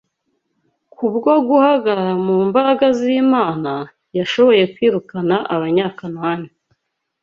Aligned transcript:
Kubwo 0.93 1.31
guhagarara 1.47 2.13
mu 2.25 2.35
mbaraga 2.47 2.85
z’Imana, 2.99 3.71
yashoboye 4.17 4.63
kwirukana 4.73 5.35
Abanyakanani 5.55 6.49